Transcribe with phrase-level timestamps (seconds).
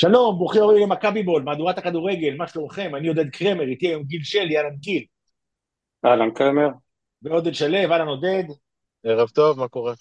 [0.00, 2.94] שלום, ברוכים הבאים למכבי בול, מהדורת הכדורגל, מה שלומכם?
[2.94, 5.04] אני עודד קרמר, איתי היום גיל שלי, אהלן גיל.
[6.04, 6.68] אהלן קרמר.
[7.22, 8.44] ועודד שלו, אהלן עודד.
[9.04, 9.94] ערב טוב, מה קורה?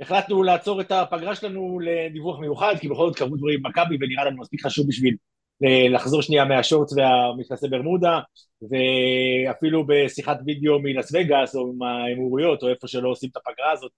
[0.00, 4.38] החלטנו לעצור את הפגרה שלנו לדיווח מיוחד, כי בכל זאת קרו דברים במכבי, ונראה לנו
[4.38, 5.16] מספיק חשוב בשביל
[5.64, 8.20] אה, לחזור שנייה מהשורטס והמכנסי ברמודה,
[8.62, 13.92] ואפילו בשיחת וידאו מלס וגאס, או עם האמירויות, או איפה שלא עושים את הפגרה הזאת,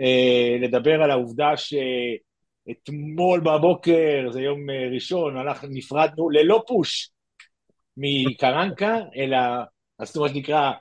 [0.00, 1.74] אה, לדבר על העובדה ש...
[2.70, 7.10] אתמול בבוקר, זה יום אה, ראשון, אנחנו נפרדנו ללא פוש
[7.96, 9.38] מקרנקה, אלא
[9.98, 10.72] עשו מה שנקרא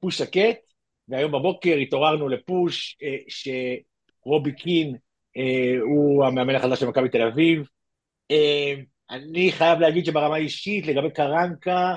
[0.00, 0.58] פוש שקט,
[1.08, 4.96] והיום בבוקר התעוררנו לפוש אה, שרובי קין
[5.36, 7.66] אה, הוא המאמן החדש של מכבי תל אביב.
[9.10, 11.94] אני חייב להגיד שברמה אישית, לגבי קרנקה,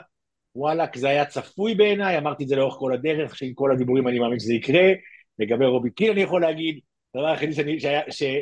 [0.56, 4.20] וואלאק, זה היה צפוי בעיניי, אמרתי את זה לאורך כל הדרך, שעם כל הדיבורים אני
[4.20, 4.94] מאמין שזה יקרה.
[5.40, 6.80] לגבי רובי קין אני יכול להגיד,
[7.18, 7.78] הדבר היחידי שאני,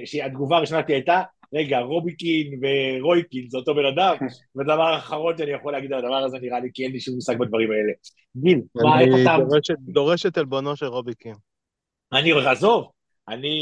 [0.05, 1.21] שהתגובה הראשונה שלי הייתה,
[1.53, 4.15] רגע, רוביקין ורויקין זה אותו בן אדם,
[4.55, 7.37] והדבר האחרון שאני יכול להגיד על הדבר הזה נראה לי, כי אין לי שום מושג
[7.37, 7.93] בדברים האלה.
[8.37, 9.35] גיל, מה, איך אתה...
[9.35, 11.35] אני דורש את עלבונו של רוביקין.
[12.13, 12.91] אני, עזוב,
[13.29, 13.55] אני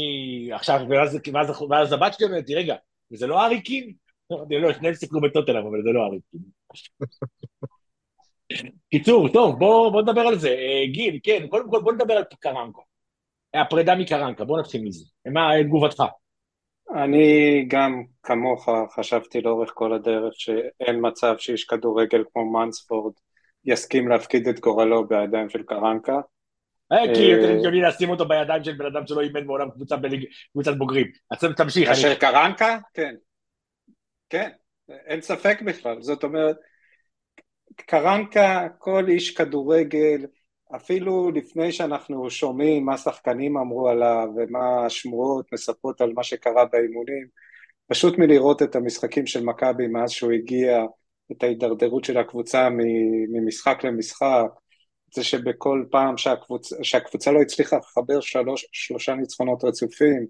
[0.52, 2.74] עכשיו, ואז, ואז, ואז הבת שלי אומרת לי, רגע,
[3.10, 3.92] זה לא ארי קין?
[4.32, 6.40] אמרתי, לא, שניהם סיפרו בטוטלם, אבל זה לא ארי קין.
[8.90, 10.48] קיצור, טוב, בוא, בוא נדבר על זה.
[10.48, 12.82] אה, גיל, כן, קודם כל בוא נדבר על קרנקו.
[13.54, 15.04] הפרידה מקרנקה, בוא נתחיל מזה.
[15.26, 16.02] מה תגובתך?
[16.94, 23.12] אני גם כמוך חשבתי לאורך כל הדרך שאין מצב שאיש כדורגל כמו מנספורד
[23.64, 26.20] יסכים להפקיד את גורלו בידיים של קרנקה.
[26.92, 29.70] אה, כי יותר הגיוני לשים אותו בידיים של בן אדם שלא אימן מעולם
[30.52, 31.06] קבוצת בוגרים.
[31.30, 31.88] אז תמשיך.
[31.88, 32.78] אשר קרנקה?
[32.94, 33.14] כן.
[34.30, 34.50] כן,
[34.88, 36.02] אין ספק בכלל.
[36.02, 36.56] זאת אומרת,
[37.76, 40.26] קרנקה, כל איש כדורגל,
[40.76, 47.26] אפילו לפני שאנחנו שומעים מה שחקנים אמרו עליו ומה השמועות מספרות על מה שקרה באימונים,
[47.86, 50.84] פשוט מלראות את המשחקים של מכבי מאז שהוא הגיע,
[51.32, 52.68] את ההידרדרות של הקבוצה
[53.32, 54.46] ממשחק למשחק,
[55.14, 56.72] זה שבכל פעם שהקבוצ...
[56.82, 60.26] שהקבוצה לא הצליחה לחבר שלוש, שלושה ניצחונות רצופים,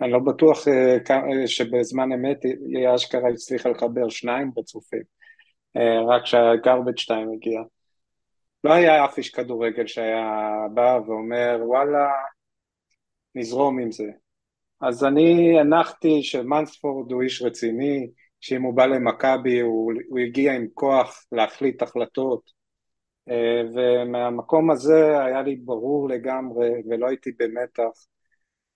[0.00, 5.02] אני לא בטוח uh, שבזמן אמת היא אשכרה הצליחה לחבר שניים רצופים,
[5.78, 7.60] uh, רק שהגרבג' 2 הגיע.
[8.64, 10.26] לא היה אף איש כדורגל שהיה
[10.74, 12.08] בא ואומר וואלה
[13.34, 14.10] נזרום עם זה.
[14.80, 18.10] אז אני הנחתי שמנספורד הוא איש רציני,
[18.40, 22.50] שאם הוא בא למכבי הוא, הוא הגיע עם כוח להחליט החלטות
[23.30, 28.06] אה, ומהמקום הזה היה לי ברור לגמרי ולא הייתי במתח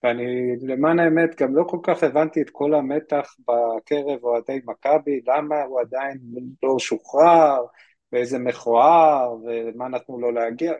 [0.03, 5.63] ואני למען האמת גם לא כל כך הבנתי את כל המתח בקרב אוהדי מכבי, למה
[5.63, 6.17] הוא עדיין
[6.63, 7.65] לא שוחרר,
[8.13, 10.73] ואיזה מכוער, ומה נתנו לו להגיע,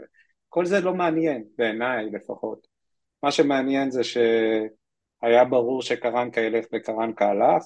[0.49, 2.67] כל זה לא מעניין, בעיניי לפחות.
[3.23, 7.63] מה שמעניין זה שהיה ברור שקרנקה ילך וקרנקה הלך,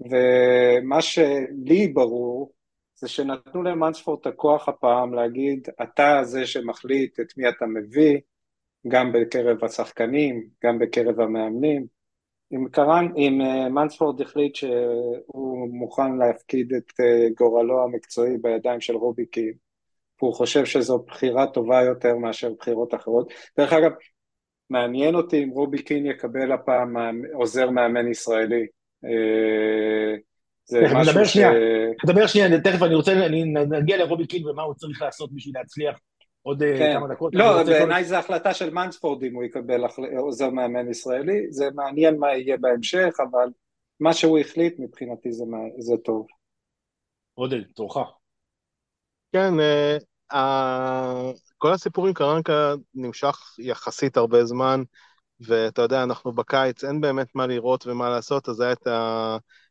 [0.00, 2.52] ומה שלי ברור
[2.94, 8.18] זה שנתנו למנספורד את הכוח הפעם להגיד, אתה זה שמחליט את מי אתה מביא,
[8.88, 11.86] גם בקרב השחקנים, גם בקרב המאמנים,
[12.54, 18.96] אם, קרן, אם אה, מנספורד החליט שהוא מוכן להפקיד את אה, גורלו המקצועי בידיים של
[18.96, 19.52] רובי קין,
[20.22, 23.32] והוא חושב שזו בחירה טובה יותר מאשר בחירות אחרות.
[23.58, 23.90] דרך אגב,
[24.70, 26.96] מעניין אותי אם רובי קין יקבל הפעם
[27.32, 28.66] עוזר מאמן ישראלי.
[29.04, 30.16] אה,
[30.66, 31.32] זה משהו נדבר ש...
[31.32, 31.50] שנייה,
[32.04, 35.98] נדבר שנייה, תכף אני רוצה, אני נגיע לרובי קין ומה הוא צריך לעשות בשביל להצליח
[36.44, 36.94] עוד אה, כן.
[36.98, 37.34] כמה דקות.
[37.34, 39.80] לא, בעיניי זו החלטה של מנספורד אם הוא יקבל
[40.18, 43.48] עוזר מאמן ישראלי, זה מעניין מה יהיה בהמשך, אבל
[44.00, 45.44] מה שהוא החליט מבחינתי זה,
[45.78, 46.26] זה טוב.
[47.34, 47.96] עודד, תורך.
[49.32, 49.52] כן,
[50.32, 50.36] uh,
[51.58, 54.82] כל הסיפור עם קרנקה נמשך יחסית הרבה זמן,
[55.40, 58.86] ואתה יודע, אנחנו בקיץ, אין באמת מה לראות ומה לעשות, אז היה את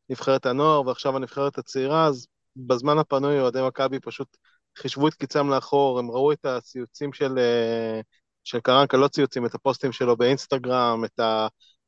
[0.09, 4.37] נבחרת הנוער, ועכשיו הנבחרת הצעירה, אז בזמן הפנוי אוהדי מכבי פשוט
[4.77, 8.01] חישבו את קיצם לאחור, הם ראו את הציוצים של, אה,
[8.43, 11.19] של קרנקה, לא ציוצים, את הפוסטים שלו באינסטגרם, את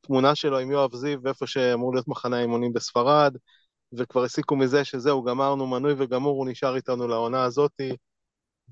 [0.02, 3.36] התמונה שלו עם יואב זיו, ואיפה שאמור להיות מחנה האימונים בספרד,
[3.98, 7.96] וכבר הסיקו מזה שזהו, גמרנו מנוי וגמור, הוא נשאר איתנו לעונה הזאתי,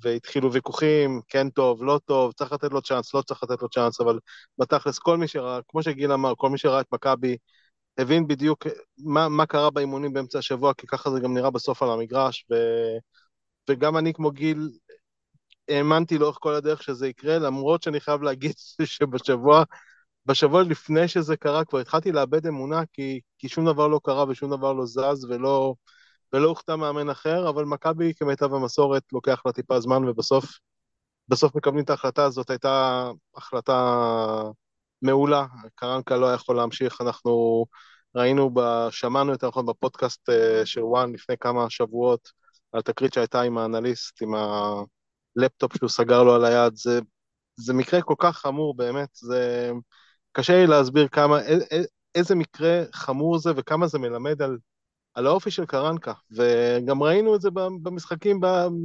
[0.02, 4.00] והתחילו ויכוחים, כן טוב, לא טוב, צריך לתת לו צ'אנס, לא צריך לתת לו צ'אנס,
[4.00, 4.18] אבל
[4.58, 7.36] בתכלס, כל מי שראה, כמו שגיל אמר, כל מי שראה את מכבי,
[7.98, 8.66] הבין בדיוק
[8.98, 12.54] מה, מה קרה באימונים באמצע השבוע, כי ככה זה גם נראה בסוף על המגרש, ו...
[13.70, 14.70] וגם אני כמו גיל,
[15.68, 18.52] האמנתי לאורך כל הדרך שזה יקרה, למרות שאני חייב להגיד
[18.84, 19.64] שבשבוע,
[20.26, 24.50] בשבוע לפני שזה קרה כבר התחלתי לאבד אמונה, כי, כי שום דבר לא קרה ושום
[24.50, 25.74] דבר לא זז ולא,
[26.32, 30.44] ולא הוכתע מאמן אחר, אבל מכבי כמיטב המסורת לוקח לה טיפה זמן ובסוף
[31.28, 32.24] בסוף מקבלים את ההחלטה.
[32.24, 34.02] הזאת, הייתה החלטה
[35.02, 37.66] מעולה, קרנקה לא יכול להמשיך, אנחנו
[38.14, 38.50] ראינו,
[38.90, 42.28] שמענו יותר נכון בפודקאסט אה, של וואן לפני כמה שבועות,
[42.74, 44.34] על תקרית שהייתה עם האנליסט, עם
[45.36, 47.00] הלפטופ שהוא סגר לו על היד, זה,
[47.56, 49.70] זה מקרה כל כך חמור באמת, זה
[50.32, 51.38] קשה לי להסביר כמה,
[52.14, 54.58] איזה מקרה חמור זה וכמה זה מלמד על,
[55.14, 57.50] על האופי של קרנקה, וגם ראינו את זה
[57.82, 58.40] במשחקים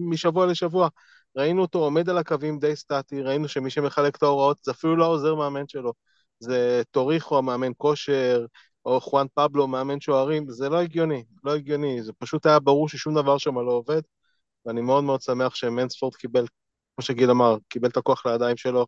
[0.10, 0.90] משבוע לשבוע,
[1.38, 5.06] ראינו אותו עומד על הקווים די סטטי, ראינו שמי שמחלק את ההוראות זה אפילו לא
[5.06, 5.94] העוזר מאמן שלו,
[6.40, 8.46] זה טוריחו המאמן כושר,
[8.86, 13.16] או חואן פבלו מאמן שוערים, זה לא הגיוני, לא הגיוני, זה פשוט היה ברור ששום
[13.16, 14.02] דבר שם לא עובד,
[14.66, 16.46] ואני מאוד מאוד שמח שמנספורד קיבל,
[16.96, 18.86] כמו שגיל אמר, קיבל את הכוח לידיים שלו,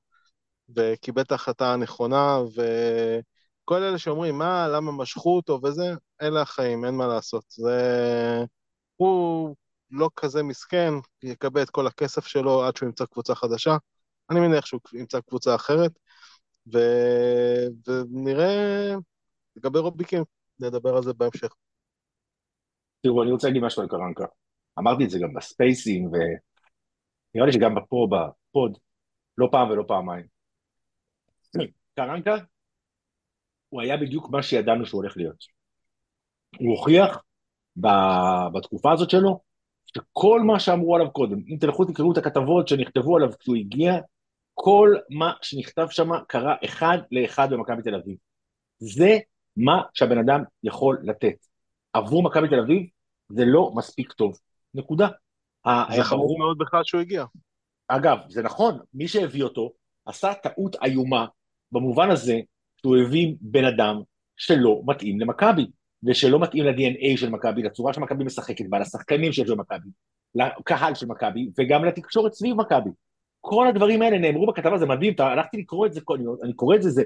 [0.75, 2.39] וקיבל את ההחלטה הנכונה,
[3.65, 7.45] וכל אלה שאומרים, מה, למה משכו אותו וזה, אלה החיים, אין מה לעשות.
[7.49, 8.45] זה...
[8.95, 9.55] הוא
[9.91, 13.77] לא כזה מסכן, יקבל את כל הכסף שלו עד שהוא ימצא קבוצה חדשה.
[14.29, 15.91] אני מניח שהוא ימצא קבוצה אחרת,
[16.73, 16.77] ו...
[17.87, 18.95] ונראה
[19.55, 20.23] לגבי רובי קין,
[20.59, 21.55] נדבר על זה בהמשך.
[23.03, 24.25] תראו, אני רוצה להגיד משהו על קרנקה.
[24.79, 28.77] אמרתי את זה גם בספייסים, ונראה לי שגם פה, בפוד,
[29.37, 30.25] לא פעם ולא פעמיים.
[31.95, 32.35] קרנקה,
[33.69, 35.45] הוא היה בדיוק מה שידענו שהוא הולך להיות.
[36.59, 37.23] הוא הוכיח
[38.53, 39.39] בתקופה הזאת שלו,
[39.85, 43.93] שכל מה שאמרו עליו קודם, אם תלכו תקראו את הכתבות שנכתבו עליו כשהוא הגיע,
[44.53, 48.17] כל מה שנכתב שם קרה אחד לאחד במכבי תל אביב.
[48.77, 49.19] זה
[49.57, 51.35] מה שהבן אדם יכול לתת.
[51.93, 52.87] עבור מכבי תל אביב
[53.29, 54.37] זה לא מספיק טוב.
[54.73, 55.07] נקודה.
[55.95, 57.25] זה חמור מאוד בכלל שהוא הגיע.
[57.87, 59.71] אגב, זה נכון, מי שהביא אותו
[60.05, 61.25] עשה טעות איומה
[61.71, 62.39] במובן הזה
[62.81, 64.01] שהוא הביא בן אדם
[64.37, 65.65] שלא מתאים למכבי,
[66.03, 69.89] ושלא מתאים ל-DNA של מכבי, לצורה שמכבי משחקת בה, לשחקנים של מכבי,
[70.35, 72.89] לקהל של מכבי, וגם לתקשורת סביב מכבי.
[73.41, 76.01] כל הדברים האלה נאמרו בכתבה, זה מדהים, הלכתי לקרוא את זה,
[76.43, 77.03] אני קורא את זה, זה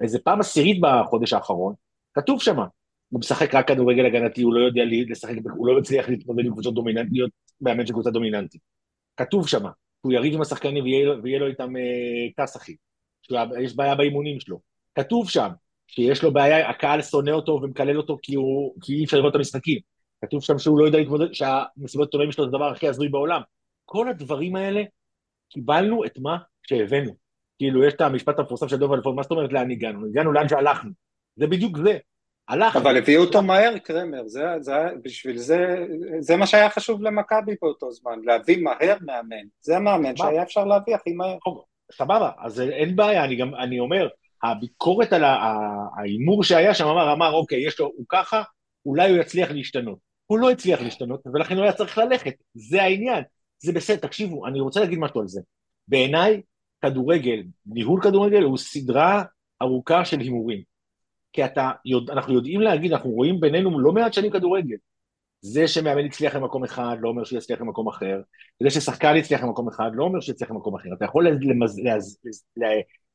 [0.00, 1.74] איזה פעם עשירית בחודש האחרון,
[2.18, 2.66] כתוב שמה,
[3.08, 6.74] הוא משחק רק כדורגל הגנתי, הוא לא יודע לשחק, הוא לא מצליח להתמודד עם קבוצות
[6.74, 7.30] דומיננטיות,
[7.60, 8.60] מאמן של קבוצה דומיננטית.
[9.16, 9.70] כתוב שמה,
[10.00, 12.76] הוא יריב עם השחקנים ויהיה, ויהיה לו איתם אה, כס אחי,
[13.22, 14.60] שיש בעיה באימונים שלו.
[14.94, 15.48] כתוב שם
[15.86, 19.36] שיש לו בעיה, הקהל שונא אותו ומקלל אותו כי, הוא, כי אי אפשר לראות את
[19.36, 19.78] המשחקים.
[20.24, 23.40] כתוב שם שהוא לא יודע להתמודד, שהמסיבות עיתונאים שלו זה הדבר הכי הזוי בעולם.
[23.84, 24.82] כל הדברים האלה,
[25.50, 27.16] קיבלנו את מה שהבאנו.
[27.58, 30.06] כאילו, יש את המשפט המפורסם של דוב אלפון, מה זאת אומרת לאן הגענו?
[30.06, 31.07] הגענו לאן שהלכנו.
[31.38, 31.98] זה בדיוק זה.
[32.48, 32.76] הלך.
[32.76, 35.86] אבל הביאו אותו מהר, קרמר, זה, זה, בשביל זה,
[36.20, 39.46] זה מה שהיה חשוב למכבי באותו זמן, להביא מהר מאמן.
[39.60, 41.36] זה המאמן שהיה אפשר להביא הכי מהר.
[41.92, 44.08] סבבה, אז אין בעיה, אני גם, אני אומר,
[44.42, 48.42] הביקורת על ההימור שהיה שם אמר, אמר, אוקיי, יש לו, הוא ככה,
[48.86, 49.98] אולי הוא יצליח להשתנות.
[50.26, 52.34] הוא לא הצליח להשתנות, ולכן הוא היה צריך ללכת.
[52.54, 53.24] זה העניין.
[53.58, 55.40] זה בסדר, תקשיבו, אני רוצה להגיד משהו על זה.
[55.88, 56.42] בעיניי,
[56.82, 59.22] כדורגל, ניהול כדורגל הוא סדרה
[59.62, 60.62] ארוכה של הימורים.
[61.32, 61.70] כי אתה,
[62.10, 64.76] אנחנו יודעים להגיד, אנחנו רואים בינינו לא מעט שנים כדורגל.
[65.40, 68.20] זה שמאמן הצליח למקום אחד לא אומר שהוא יצליח למקום אחר,
[68.62, 70.88] זה ששחקן יצליח למקום אחד לא אומר שהוא יצליח למקום אחר.
[70.92, 71.78] אתה יכול למז...
[71.78, 72.18] למז...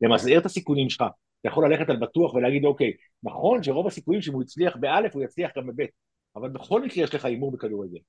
[0.02, 1.04] למזער את הסיכונים שלך,
[1.42, 2.94] אתה יכול ללכת על בטוח ולהגיד, אוקיי,
[3.24, 5.90] נכון שרוב הסיכויים שאם הוא הצליח באלף, הוא יצליח גם בבית,
[6.36, 8.00] אבל בכל מקרה יש לך הימור בכדורגל.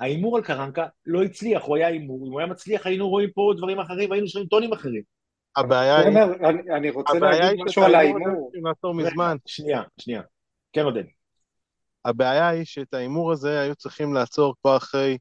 [0.00, 3.52] ההימור על קרנקה לא הצליח, הוא היה הימור, אם הוא היה מצליח היינו רואים פה
[3.56, 5.02] דברים אחרים והיינו שומעים טונים אחרים.
[5.56, 6.18] הבעיה היא...
[6.76, 8.52] אני רוצה להגיד משהו על ההימור.
[9.46, 10.22] שנייה, שנייה.
[10.72, 11.04] כן, עודד.
[12.04, 15.18] הבעיה היא שאת ההימור הזה היו צריכים לעצור כבר אחרי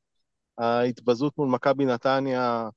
[0.58, 2.70] ההתבזות מול מכבי נתניה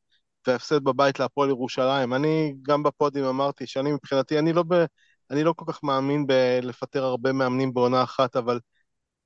[0.47, 2.15] והפסד בבית להפועל ירושלים.
[2.15, 4.85] אני גם בפודים אמרתי שאני מבחינתי, אני לא, ב,
[5.31, 8.61] אני לא כל כך מאמין בלפטר הרבה מאמנים בעונה אחת, אבל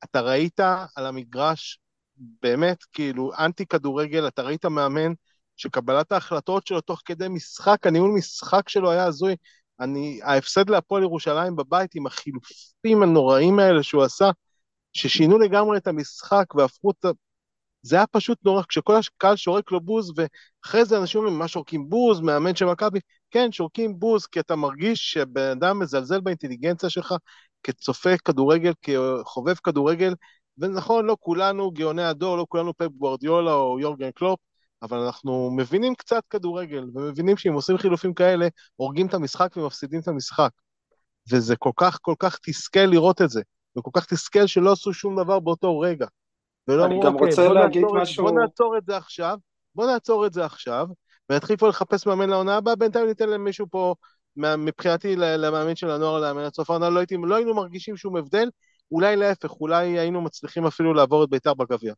[0.04, 0.60] אתה ראית
[0.96, 1.78] על המגרש
[2.16, 5.12] באמת, כאילו, אנטי כדורגל, אתה ראית מאמן
[5.56, 9.36] שקבלת ההחלטות שלו תוך כדי משחק, הניהול משחק שלו היה הזוי.
[9.80, 14.30] אני, ההפסד להפועל ירושלים בבית עם החילופים הנוראים האלה שהוא עשה,
[14.92, 17.04] ששינו לגמרי את המשחק והפכו את...
[17.82, 21.88] זה היה פשוט נורא, כשכל הקהל שורק לו בוז, ואחרי זה אנשים אומרים, מה שורקים
[21.88, 22.98] בוז, מאמן של מכבי?
[23.30, 27.14] כן, שורקים בוז, כי אתה מרגיש שבן אדם מזלזל באינטליגנציה שלך
[27.62, 30.14] כצופה כדורגל, כחובב כדורגל,
[30.58, 34.40] ונכון, לא כולנו גאוני הדור, לא כולנו פפ גוורדיולה או יורגן קלופ,
[34.82, 40.08] אבל אנחנו מבינים קצת כדורגל, ומבינים שאם עושים חילופים כאלה, הורגים את המשחק ומפסידים את
[40.08, 40.50] המשחק.
[41.32, 43.42] וזה כל כך כל כך תסכל לראות את זה,
[43.78, 46.06] וכל כך תסכל שלא עשו שום דבר באותו רגע.
[46.68, 48.24] ולא אני גם אוקיי, רוצה להגיד משהו...
[48.24, 49.38] בוא נעצור את זה עכשיו,
[49.74, 50.86] בוא נעצור את זה עכשיו,
[51.30, 53.94] ונתחיל פה לחפש מאמן לעונה הבאה, בינתיים ניתן למישהו פה,
[54.36, 58.50] מבחינתי למאמן של הנוער לאמן עד סוף העונה, לא, לא היינו מרגישים שום הבדל,
[58.90, 61.94] אולי להפך, אולי היינו מצליחים אפילו לעבור את בית"ר בגביע.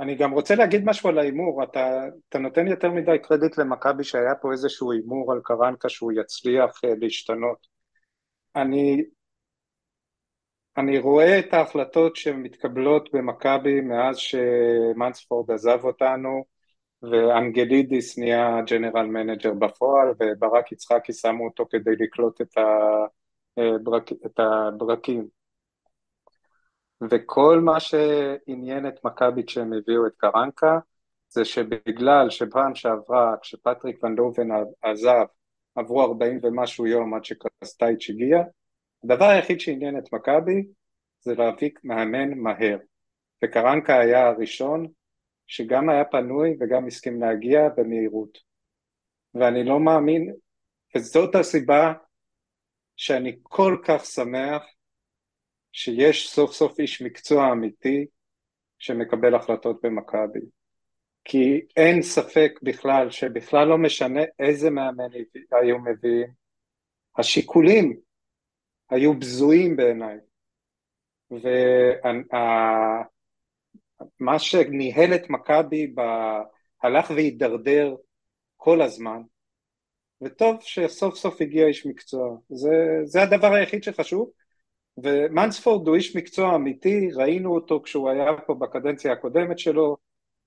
[0.00, 4.34] אני גם רוצה להגיד משהו על ההימור, אתה, אתה נותן יותר מדי קרדיט למכבי שהיה
[4.34, 7.66] פה איזשהו הימור על קרנקה שהוא יצליח uh, להשתנות.
[8.56, 9.04] אני,
[10.76, 16.44] אני רואה את ההחלטות שמתקבלות במכבי מאז שמנספורד עזב אותנו
[17.02, 22.58] ואנגלידיס נהיה general manager בפועל וברק יצחקי שמו אותו כדי לקלוט את,
[23.56, 25.39] הברק, את הברקים
[27.10, 30.78] וכל מה שעניין את מכבי כשהם הביאו את קרנקה
[31.28, 34.48] זה שבגלל שפעם שעברה כשפטריק ון דובן
[34.82, 35.24] עזב
[35.74, 38.42] עברו 40 ומשהו יום עד שקרסטייץ' הגיע
[39.04, 40.64] הדבר היחיד שעניין את מכבי
[41.20, 42.78] זה להביא מאמן מהר.
[43.44, 44.86] וקרנקה היה הראשון
[45.46, 48.38] שגם היה פנוי וגם הסכים להגיע במהירות.
[49.34, 50.34] ואני לא מאמין
[50.96, 51.92] וזאת הסיבה
[52.96, 54.62] שאני כל כך שמח
[55.72, 58.06] שיש סוף סוף איש מקצוע אמיתי
[58.78, 60.40] שמקבל החלטות במכבי.
[61.24, 65.08] כי אין ספק בכלל שבכלל לא משנה איזה מאמן
[65.62, 66.26] היו מביאים
[67.18, 68.00] השיקולים
[68.90, 70.16] היו בזויים בעיניי.
[74.20, 75.94] ומה שניהל את מכבי
[76.82, 77.94] הלך והידרדר
[78.56, 79.22] כל הזמן
[80.22, 82.36] וטוב שסוף סוף הגיע איש מקצוע.
[82.48, 82.70] זה,
[83.04, 84.30] זה הדבר היחיד שחשוב
[85.02, 89.96] ומנספורד הוא איש מקצוע אמיתי ראינו אותו כשהוא היה פה בקדנציה הקודמת שלו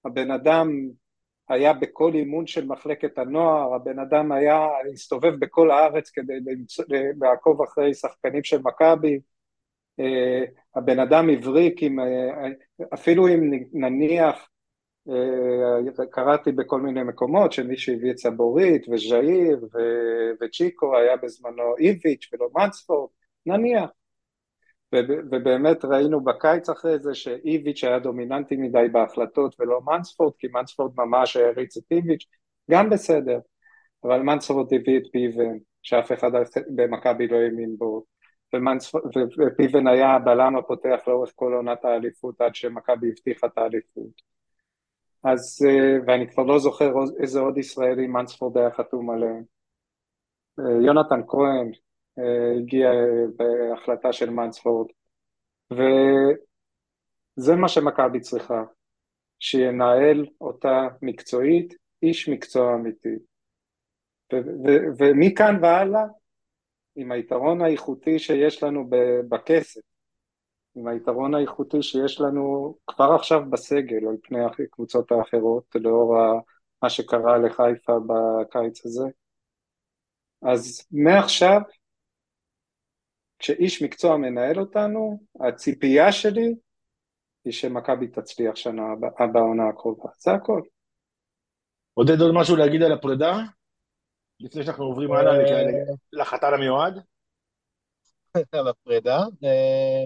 [0.06, 0.70] הבן אדם
[1.50, 6.34] היה בכל אימון של מחלקת הנוער, הבן אדם היה, הסתובב בכל הארץ כדי
[7.22, 9.20] לעקוב אחרי שחקנים של מכבי,
[10.00, 10.44] אה,
[10.76, 12.50] הבן אדם הבריק עם, אה,
[12.94, 14.50] אפילו אם נניח,
[15.10, 19.68] אה, קראתי בכל מיני מקומות שמי שהביא את סבורית וז'איר
[20.42, 23.10] וצ'יקו היה בזמנו איביץ' ולא מנספורד,
[23.46, 23.90] נניח,
[25.32, 31.38] ובאמת ראינו בקיץ אחרי זה שאיביץ' היה דומיננטי מדי בהחלטות ולא מנספורד, כי מנספורד ממש
[31.38, 32.26] העריץ את איביץ',
[32.72, 33.40] גם בסדר,
[34.04, 36.32] אבל מנספורד הביא את פיבן, שאף אחד
[36.76, 38.04] במכבי לא האמין בו,
[39.40, 44.34] ופיבן היה הבלם הפותח לאורך כל עונת האליפות עד שמכבי הבטיחה את האליפות.
[45.24, 49.44] אז, אה, ואני כבר לא זוכר איזה עוד ישראלי מנספורד היה חתום עליהם.
[50.60, 51.72] אה, יונתן כהן,
[52.18, 52.92] הגיע
[53.36, 54.88] בהחלטה של מנספורד.
[55.72, 58.64] וזה מה שמכבי צריכה
[59.40, 63.16] שינהל אותה מקצועית איש מקצוע אמיתי.
[65.00, 66.04] ומכאן והלאה
[66.96, 68.90] עם היתרון האיכותי שיש לנו
[69.30, 69.82] בכסף
[70.76, 76.16] עם היתרון האיכותי שיש לנו כבר עכשיו בסגל על פני הקבוצות האחרות לאור
[76.84, 79.08] מה שקרה לחיפה בקיץ הזה
[80.42, 81.62] אז מעכשיו
[83.44, 86.56] כשאיש מקצוע מנהל אותנו, הציפייה שלי
[87.46, 88.84] היא שמכבי תצליח שנה
[89.34, 90.62] בעונה הקרובה, זה הכל.
[91.94, 93.38] עודד עוד משהו להגיד על הפרידה?
[94.40, 95.64] לפני שאנחנו עוברים הלאה אה,
[96.14, 97.00] לחתן המיועד?
[98.52, 99.18] על הפרידה?
[99.44, 100.04] אה,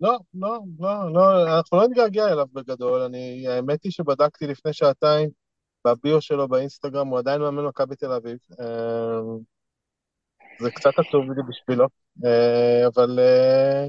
[0.00, 5.30] לא, לא, לא, לא, אנחנו לא נתגעגע אליו בגדול, אני, האמת היא שבדקתי לפני שעתיים
[5.86, 8.38] בביו שלו באינסטגרם, הוא עדיין מאמן מכבי תל אביב.
[10.58, 11.86] זה קצת עצוב לי בשבילו,
[12.24, 13.86] אה, אבל אה,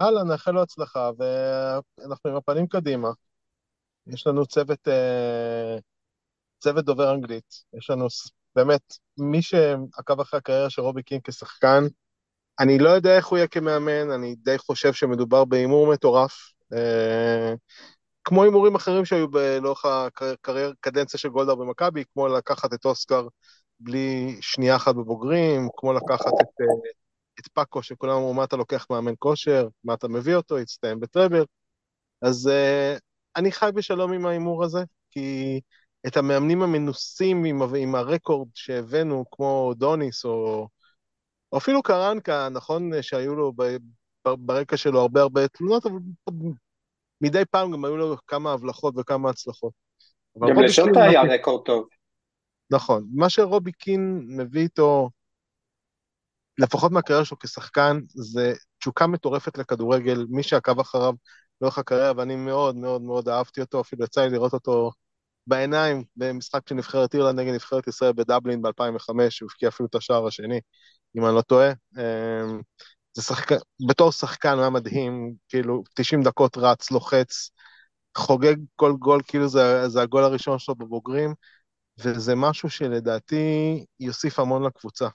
[0.00, 3.08] הלאה, נאחל לו הצלחה, ואנחנו עם הפנים קדימה.
[4.06, 5.76] יש לנו צוות, אה,
[6.58, 8.06] צוות דובר אנגלית, יש לנו
[8.56, 8.82] באמת,
[9.18, 11.84] מי שעקב אחרי הקריירה של רובי קין כשחקן,
[12.60, 16.52] אני לא יודע איך הוא יהיה כמאמן, אני די חושב שמדובר בהימור מטורף.
[18.24, 19.26] כמו הימורים אחרים שהיו
[19.62, 23.26] לאורך הקדנציה של גולדהר במכבי, כמו לקחת את אוסקר
[23.82, 26.90] בלי שנייה אחת בבוגרים, כמו לקחת את, אה,
[27.40, 31.44] את פאקו, שכולם אמרו, מה אתה לוקח מאמן כושר, מה אתה מביא אותו, הצטיין בטראבל.
[32.22, 33.00] אז uh,
[33.36, 35.60] אני חי בשלום עם ההימור הזה, כי
[36.06, 40.68] את המאמנים המנוסים עם, עם הרקורד שהבאנו, כמו דוניס, או,
[41.52, 43.76] או אפילו קרנקה, נכון שהיו לו ב,
[44.38, 45.98] ברקע שלו הרבה הרבה תלונות, אבל
[47.20, 49.72] מדי פעם גם היו לו כמה הבלחות וכמה הצלחות.
[50.38, 51.88] גם לשוטה היה רקורד טוב.
[52.72, 53.06] נכון.
[53.14, 55.10] מה שרובי קין מביא איתו,
[56.58, 61.12] לפחות מהקריירה שלו כשחקן, זה תשוקה מטורפת לכדורגל, מי שעקב אחריו
[61.60, 64.90] לאורך הקריירה, ואני מאוד מאוד מאוד אהבתי אותו, אפילו יצא לי לראות אותו
[65.46, 69.18] בעיניים במשחק של נבחרת אירלנד נגד נבחרת ישראל בדבלין ב-2005, הוא
[69.50, 70.60] הבקיע אפילו את השער השני,
[71.16, 71.70] אם אני לא טועה.
[71.98, 72.60] אמ,
[73.14, 73.56] זה שחקן,
[73.88, 77.50] בתור שחקן הוא היה מדהים, כאילו 90 דקות רץ, לוחץ,
[78.16, 81.34] חוגג כל גול, כאילו זה, זה הגול הראשון שלו בבוגרים,
[81.98, 85.08] וזה משהו שלדעתי יוסיף המון לקבוצה.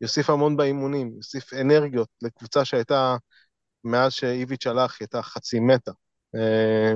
[0.00, 3.16] יוסיף המון באימונים, יוסיף אנרגיות לקבוצה שהייתה,
[3.84, 5.92] מאז שאיביץ' הלך, היא הייתה חצי מתה.
[6.34, 6.94] אה,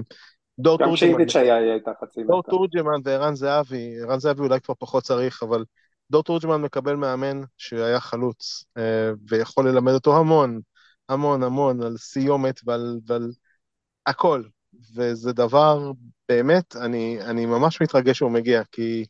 [0.58, 2.32] דור גם כשאיביץ' היה, היא הייתה חצי מתה.
[2.32, 5.64] דור תורג'מן וערן זהבי, ערן זהבי אולי כבר פחות צריך, אבל
[6.10, 10.60] דור תורג'מן מקבל מאמן שהיה חלוץ, אה, ויכול ללמד אותו המון,
[11.08, 13.30] המון המון על סיומת ועל, ועל
[14.06, 14.42] הכל,
[14.94, 15.92] וזה דבר,
[16.28, 19.04] באמת, אני, אני ממש מתרגש שהוא מגיע, כי,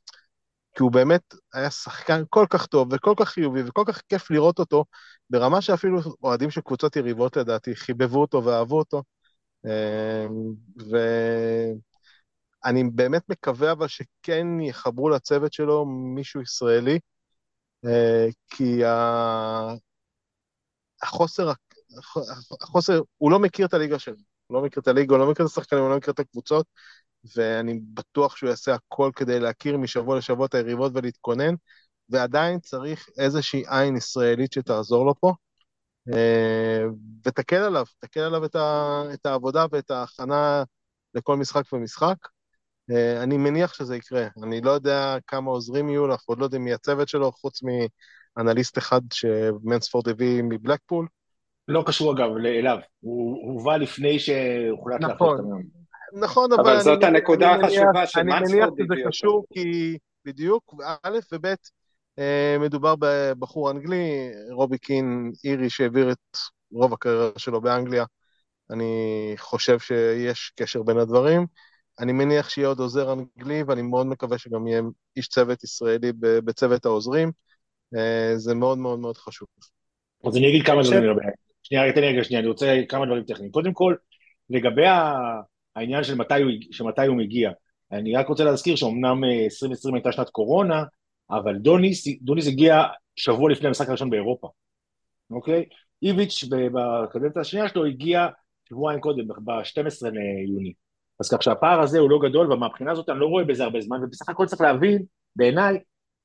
[0.74, 4.58] כי הוא באמת היה שחקן כל כך טוב וכל כך חיובי וכל כך כיף לראות
[4.58, 4.84] אותו,
[5.30, 9.02] ברמה שאפילו אוהדים של קבוצות יריבות לדעתי חיבבו אותו ואהבו אותו.
[9.66, 10.54] אמ,
[12.64, 16.98] ואני באמת מקווה אבל שכן יחברו לצוות שלו מישהו ישראלי,
[17.84, 18.82] אה, כי
[21.02, 21.52] החוסר,
[22.62, 24.16] החוסר, הוא לא מכיר את הליגה שלו,
[24.46, 26.66] הוא לא מכיר את הליגה, הוא לא מכיר את השחקנים, הוא לא מכיר את הקבוצות,
[27.36, 31.54] ואני בטוח שהוא יעשה הכל כדי להכיר משבוע לשבוע את היריבות ולהתכונן,
[32.08, 35.32] ועדיין צריך איזושהי עין ישראלית שתעזור לו פה.
[36.14, 36.84] אה,
[37.26, 40.62] ותקל עליו, תקל עליו את, ה, את העבודה ואת ההכנה
[41.14, 42.16] לכל משחק ומשחק.
[42.90, 44.26] אה, אני מניח שזה יקרה.
[44.42, 47.60] אני לא יודע כמה עוזרים יהיו, אנחנו עוד לא יודעים מי הצוות שלו, חוץ
[48.36, 51.06] מאנליסט אחד שמנספורד הביא מבלקפול.
[51.68, 55.83] לא קשור אגב אליו, הוא הובא לפני שהוחלט נכון, להפוך את המאמן.
[56.14, 58.62] נכון, אבל, אבל זאת הנקודה החשובה שמנספורד הביא.
[58.62, 61.46] אני מניח שזה קשור כי, בדיוק, א' וב',
[62.18, 66.36] אה, מדובר בבחור אנגלי, רובי קין, אירי שהעביר את
[66.72, 68.04] רוב הקריירה שלו באנגליה.
[68.70, 71.46] אני חושב שיש קשר בין הדברים.
[72.00, 74.82] אני מניח שיהיה עוד עוזר אנגלי, ואני מאוד מקווה שגם יהיה
[75.16, 77.32] איש צוות ישראלי בצוות העוזרים.
[77.96, 79.48] אה, זה מאוד מאוד מאוד חשוב.
[80.26, 81.24] אז אני אגיד כמה דברים לגבי...
[81.62, 83.50] שנייה, תן לי רגע שנייה, אני רוצה כמה דברים טכניים.
[83.50, 83.94] קודם כל,
[84.50, 84.86] לגבי
[85.76, 87.50] העניין של מתי הוא, שמתי הוא מגיע,
[87.92, 90.84] אני רק רוצה להזכיר שאומנם 2020 אה, הייתה שנת קורונה,
[91.30, 92.82] אבל דוניס, דוניס הגיע
[93.16, 94.48] שבוע לפני המשחק הראשון באירופה,
[95.30, 95.64] אוקיי?
[96.02, 98.26] איביץ' בקדנציה השנייה שלו הגיע
[98.68, 100.72] שבועיים קודם, ב-12 ליוני.
[101.20, 104.04] אז כך שהפער הזה הוא לא גדול, ומהבחינה הזאת אני לא רואה בזה הרבה זמן,
[104.04, 105.02] ובסך הכל צריך להבין,
[105.36, 105.78] בעיניי,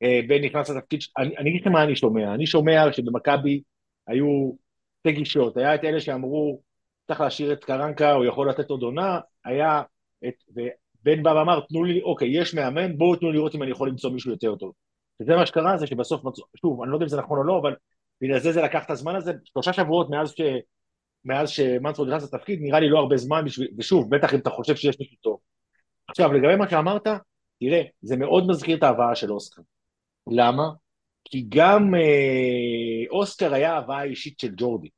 [0.03, 3.62] אה, בן נכנס לתפקיד, אני, אני אגיד לכם מה אני שומע, אני שומע שבמכבי
[4.08, 4.51] היו
[5.00, 6.62] שתי גישות, היה את אלה שאמרו,
[7.08, 9.81] צריך להשאיר את קרנקה, הוא יכול לתת עוד עונה, היה
[10.27, 13.72] את, ובן בא ואמר, תנו לי, אוקיי, יש מאמן, בואו תנו לי לראות אם אני
[13.72, 14.74] יכול למצוא מישהו יותר טוב.
[15.22, 16.22] וזה מה שקרה, זה שבסוף,
[16.61, 17.75] שוב, אני לא יודע אם זה נכון או לא, אבל
[18.22, 20.42] בגלל זה זה לקח את הזמן הזה, שלושה שבועות מאז, ש...
[21.25, 24.75] מאז שמנספורד נכנס לתפקיד, נראה לי לא הרבה זמן בשביל, ושוב, בטח אם אתה חושב
[24.75, 25.40] שיש מישהו טוב.
[26.07, 27.07] עכשיו, לגבי מה שאמרת,
[27.59, 29.61] תראה, זה מאוד מזכיר את ההבאה של אוסקר.
[30.31, 30.63] למה?
[31.25, 34.90] כי גם אה, אוסקר היה הבאה אישית של ג'ורדי.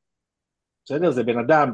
[0.84, 1.10] בסדר?
[1.10, 1.72] זה בן אדם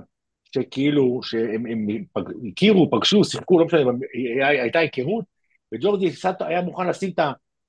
[0.62, 3.80] שכאילו, שהם הם פג, הכירו, פגשו, שיחקו, לא משנה,
[4.40, 5.24] הייתה היכרות,
[5.74, 7.20] וג'ורדי היה מוכן לשים את.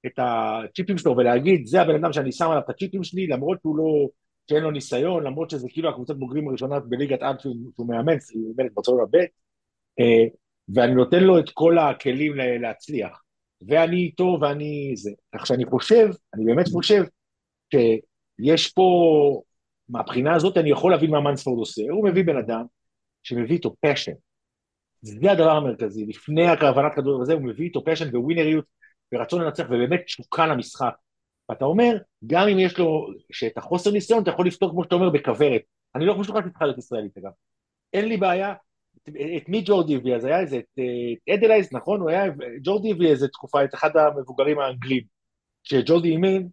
[0.05, 3.77] את הצ'יפים שלו ולהגיד, זה הבן אדם שאני שם עליו את הצ'יפים שלי, למרות שהוא
[3.77, 4.07] לא,
[4.49, 8.53] שאין לו ניסיון, למרות שזה כאילו הקבוצת בוגרים הראשונה בליגת עד שהוא, שהוא מאמן, הוא
[8.57, 9.17] מאמן את ברצלונה ב',
[9.99, 10.25] אה,
[10.75, 13.23] ואני נותן לו את כל הכלים להצליח.
[13.67, 15.11] ואני איתו ואני זה.
[15.35, 17.03] כך שאני חושב, אני באמת חושב,
[17.73, 19.41] שיש פה,
[19.89, 21.81] מהבחינה הזאת אני יכול להבין מה מנספורד עושה.
[21.91, 22.65] הוא מביא בן אדם
[23.23, 24.13] שמביא איתו פשן.
[25.01, 26.05] זה הדבר המרכזי.
[26.05, 28.65] לפני הכוונת כדור וזה, הוא מביא איתו פשן וווינריות
[29.13, 30.93] ורצון לנצח ובאמת תשוקה למשחק.
[31.49, 35.09] ואתה אומר, גם אם יש לו, שאת החוסר ניסיון אתה יכול לפתור כמו שאתה אומר
[35.09, 35.61] בכוורת.
[35.95, 37.31] אני לא חושב שצריכה להיות ישראלית אגב.
[37.93, 38.53] אין לי בעיה,
[39.07, 40.15] את מי ג'ורדי הביא?
[40.15, 40.79] אז היה איזה, את
[41.33, 42.01] אדלייז, נכון?
[42.01, 42.23] הוא היה,
[42.63, 45.03] ג'ורדי הביא איזה תקופה, את אחד המבוגרים האנגלים.
[45.63, 46.43] כשג'ורדי אימן,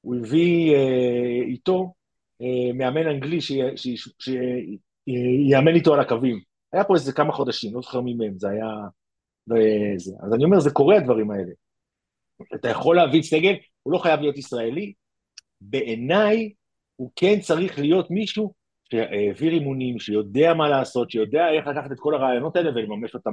[0.00, 1.92] הוא הביא אה, איתו
[2.42, 3.38] אה, מאמן אנגלי
[5.08, 6.40] שיאמן איתו על הקווים.
[6.72, 8.66] היה פה איזה כמה חודשים, לא זוכר מי מהם, זה היה...
[9.48, 10.14] וזה.
[10.22, 11.52] אז אני אומר, זה קורה הדברים האלה.
[12.54, 14.92] אתה יכול להביא סגל, הוא לא חייב להיות ישראלי.
[15.60, 16.52] בעיניי,
[16.96, 18.52] הוא כן צריך להיות מישהו
[18.92, 23.32] שהעביר אימונים, שיודע מה לעשות, שיודע איך לקחת את כל הרעיונות האלה ולממש אותם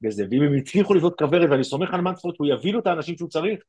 [0.00, 0.24] בזה.
[0.30, 3.28] ואם הם הצליחו לבנות כוורת, ואני סומך על מנספורט, הוא יביא לו את האנשים שהוא
[3.28, 3.60] צריך,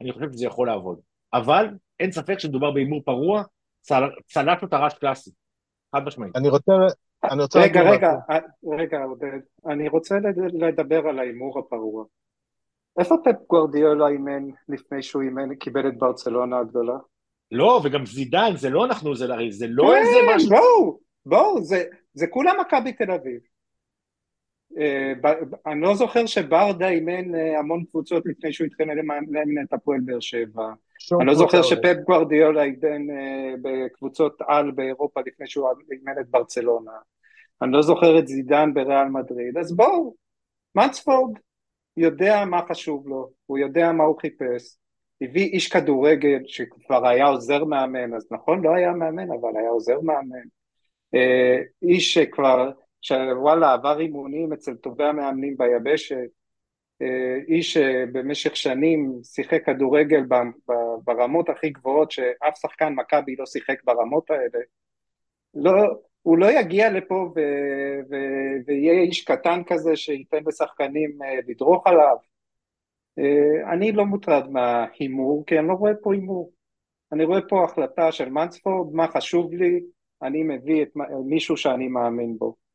[0.00, 1.00] אני חושב שזה יכול לעבוד.
[1.32, 1.66] אבל
[2.00, 3.42] אין ספק שמדובר בהימור פרוע,
[3.80, 4.02] צל...
[4.26, 5.30] צלט לו טרש קלאסי,
[5.96, 6.36] חד משמעית.
[6.36, 6.72] אני רוצה...
[7.24, 8.12] אני רוצה רגע, רגע,
[8.78, 10.18] רגע, עודד, אני רוצה
[10.52, 12.04] לדבר על ההימור הפרוע.
[12.98, 16.96] איפה פפ גוורדיולה אימן לפני שהוא אימן, קיבל את ברצלונה הגדולה?
[17.52, 20.48] לא, וגם זידן, זה לא אנחנו, זה, זה לא כן, איזה משהו...
[20.50, 23.40] בואו, בואו, זה, זה כולם מכבי תל אביב.
[24.72, 25.28] Uh,
[25.66, 28.86] אני לא זוכר שברדה אימן uh, המון קבוצות לפני שהוא התחיל
[29.28, 30.72] לאמן את הפועל באר שבע.
[31.20, 36.92] אני לא זוכר שפפ גוורדיולה אימן uh, בקבוצות על באירופה לפני שהוא אימן את ברצלונה.
[37.62, 39.58] אני לא זוכר את זידן בריאל מדריד.
[39.58, 40.14] אז בואו,
[40.74, 41.38] מנספורד
[41.96, 44.76] יודע מה חשוב לו, הוא יודע מה הוא חיפש.
[45.20, 50.00] הביא איש כדורגל שכבר היה עוזר מאמן, אז נכון, לא היה מאמן, אבל היה עוזר
[50.00, 50.46] מאמן.
[51.14, 52.70] אה, איש שכבר,
[53.02, 56.28] שוואלה, עבר אימונים אצל טובי המאמנים ביבשת.
[57.02, 60.22] אה, איש שבמשך שנים שיחק כדורגל
[61.04, 64.64] ברמות הכי גבוהות, שאף שחקן מכבי לא שיחק ברמות האלה.
[65.54, 65.72] לא,
[66.22, 67.40] הוא לא יגיע לפה ו,
[68.10, 68.16] ו,
[68.66, 72.16] ויהיה איש קטן כזה שייתן לשחקנים אה, לדרוך עליו.
[73.18, 76.52] אה, אני לא מוטרד מההימור, כי אני לא רואה פה הימור.
[77.12, 79.80] אני רואה פה החלטה של מנספורד, מה חשוב לי,
[80.22, 80.88] אני מביא את
[81.26, 82.65] מישהו שאני מאמין בו.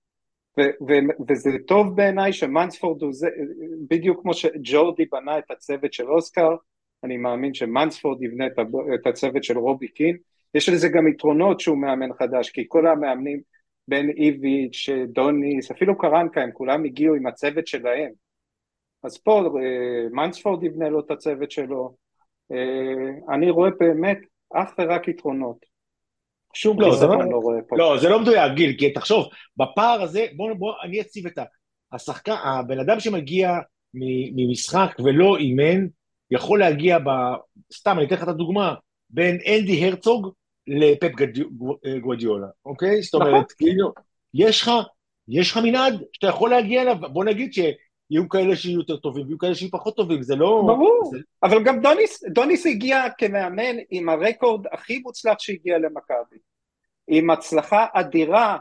[0.60, 3.30] ו- ו- וזה טוב בעיניי שמנספורד הוא זה,
[3.90, 6.56] בדיוק כמו שג'ורדי בנה את הצוות של אוסקר,
[7.04, 8.46] אני מאמין שמנספורד יבנה
[8.96, 10.18] את הצוות של רובי קין.
[10.54, 13.42] יש לזה גם יתרונות שהוא מאמן חדש, כי כל המאמנים,
[13.88, 18.12] בן איביץ', דוניס, אפילו קרנקה, הם כולם הגיעו עם הצוות שלהם.
[19.04, 21.96] אז פה אה, מנספורד יבנה לו את הצוות שלו.
[22.52, 24.18] אה, אני רואה באמת
[24.54, 25.71] אך ורק יתרונות.
[26.54, 27.78] שום לא, חיסרון לא, לא רואה פה.
[27.78, 29.26] לא, זה לא מדויק, גיל, כי תחשוב,
[29.58, 31.40] בפער הזה, בוא, בוא אני אציב את
[31.94, 33.60] השחקן, הבן אדם שמגיע
[34.36, 35.88] ממשחק ולא אימן,
[36.32, 37.10] יכול להגיע ב...
[37.74, 38.74] סתם, אני אתן לך את הדוגמה,
[39.10, 40.32] בין אנדי הרצוג
[40.68, 41.12] לפפ
[42.02, 43.02] גוודיולה, אוקיי?
[43.02, 43.44] זאת אומרת, נכון.
[43.58, 43.92] כאילו,
[44.34, 44.72] יש לך,
[45.28, 47.54] יש לך מנעד שאתה יכול להגיע אליו, בוא נגיד
[48.12, 50.64] שיהיו כאלה שיהיו יותר טובים, ויהיו כאלה שיהיו פחות טובים, זה לא...
[50.68, 51.18] ברור, זה...
[51.44, 56.38] אבל גם דוניס, דוניס הגיע כמאמן עם הרקורד הכי מוצלח שהגיע למכבי.
[57.08, 58.58] עם הצלחה אדירה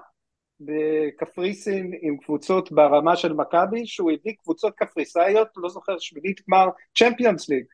[0.60, 6.66] בקפריסין עם קבוצות ברמה של מכבי, שהוא הביא קבוצות קפריסאיות, לא זוכר, שמינית גמר
[6.98, 7.64] צ'מפיונס ליג.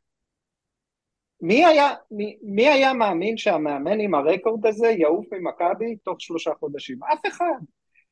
[1.41, 6.99] מי היה, מי, מי היה מאמין שהמאמן עם הרקורד הזה יעוף ממכבי תוך שלושה חודשים?
[7.13, 7.61] אף אחד.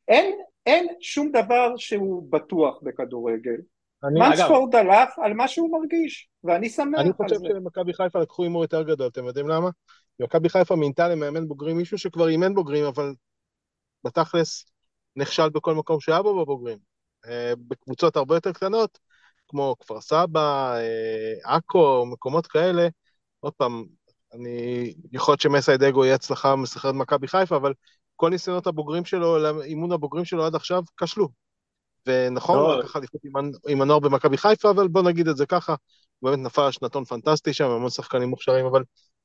[0.09, 0.35] אין,
[0.67, 3.57] אין שום דבר שהוא בטוח בכדורגל.
[4.03, 7.01] מנספורד הלך על מה שהוא מרגיש, ואני שמח על זה.
[7.01, 9.71] אני חושב שלמכבי חיפה לקחו הימור יותר גדול, אתם יודעים למה?
[10.21, 13.15] מכבי חיפה מינתה למאמן בוגרים מישהו שכבר אימן בוגרים, אבל
[14.05, 14.65] בתכלס
[15.17, 16.79] נכשל בכל מקום שהיה בו בבוגרים.
[17.27, 18.99] אה, בקבוצות הרבה יותר קטנות,
[19.49, 22.89] כמו כפר סבא, אה, עכו, מקומות כאלה,
[23.41, 23.85] עוד פעם,
[24.33, 27.73] אני, יכול להיות שמסיידגו יהיה הצלחה מסחררת מכבי חיפה, אבל
[28.17, 31.29] כל ניסיונות הבוגרים שלו, אימון הבוגרים שלו עד עכשיו, כשלו.
[32.07, 33.21] ונכון, הוא לקח אליפות
[33.69, 35.75] עם הנוער במכבי חיפה, אבל בוא נגיד את זה ככה,
[36.19, 38.83] הוא באמת נפל שנתון פנטסטי שם, המון שחקנים מוכשרים, אבל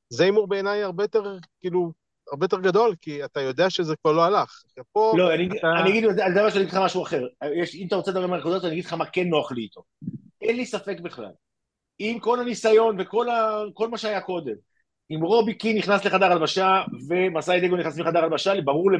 [0.08, 1.92] זה הימור בעיניי הרבה יותר, כאילו,
[2.32, 4.62] הרבה יותר גדול, כי אתה יודע שזה כבר לא הלך.
[4.92, 5.66] פה לא, אני, אתה...
[5.80, 7.26] אני אגיד, על דבר שאני אגיד לך משהו אחר.
[7.62, 9.82] יש, אם אתה רוצה לדבר מהנקודות, אני אגיד לך מה כן נוח לי איתו.
[10.42, 11.32] אין לי ספק בכלל.
[11.98, 14.54] עם כל הניסיון וכל ה, מה שהיה קודם,
[15.10, 18.90] אם רובי קין נכנס לחדר הלבשה ומסאי דגו נכנס לחדר הלבשה, ברור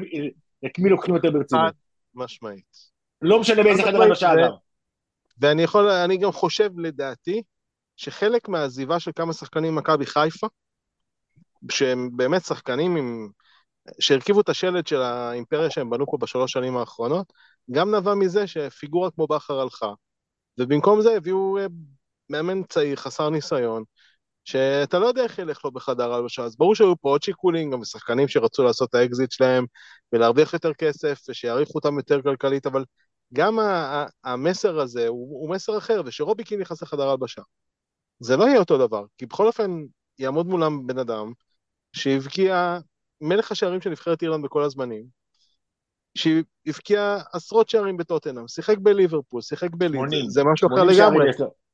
[0.67, 1.75] את מי לוקחים יותר ברצינות.
[2.15, 2.65] משמעית.
[3.23, 4.51] לא משנה באיזה חדר הלבשה אדם.
[5.41, 7.43] ואני יכול, אני גם חושב לדעתי,
[7.97, 10.47] שחלק מהעזיבה של כמה שחקנים ממכבי חיפה,
[11.71, 13.29] שהם באמת שחקנים עם...
[14.01, 17.33] שהרכיבו את השלד של האימפריה שהם בנו פה בשלוש שנים האחרונות,
[17.71, 19.93] גם נבע מזה שפיגורה כמו בכר הלכה,
[20.59, 21.67] ובמקום זה הביאו אה,
[22.31, 23.85] מאמן צעיר, חסר ניסיון,
[24.45, 27.85] שאתה לא יודע איך ילך לו בחדר הלבשה, אז ברור שהיו פה עוד שיקולים, גם
[27.85, 29.67] שחקנים שרצו לעשות את האקזיט שלהם
[30.13, 32.85] ולהרוויח יותר כסף ושיעריכו אותם יותר כלכלית, אבל
[33.35, 33.59] גם
[34.25, 37.43] המסר הזה הוא, הוא מסר אחר, ושרובי קין נכנס לחדר הלבשה.
[38.21, 39.83] זה לא יהיה אותו דבר, כי בכל אופן
[40.19, 41.33] יעמוד מולם בן אדם
[41.93, 42.79] שהבקיע
[43.21, 45.05] מלך השערים של נבחרת אירלנד בכל הזמנים,
[46.15, 51.25] שהבקיע עשרות שערים בטוטנאם, שיחק בליברפול, שיחק בלידס, זה משהו אחר לגמרי.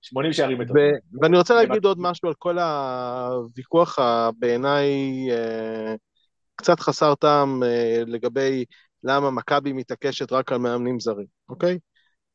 [0.02, 0.84] 80 שערים בטוטנאם.
[1.22, 3.98] ואני רוצה להגיד עוד משהו על כל הוויכוח
[4.38, 4.90] בעיניי
[5.30, 5.94] אה,
[6.56, 8.64] קצת חסר טעם אה, לגבי
[9.02, 11.78] למה מכבי מתעקשת רק על מאמנים זרים, אוקיי?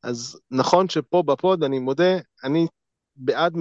[0.02, 2.66] אז נכון שפה בפוד, אני מודה, אני
[3.16, 3.56] בעד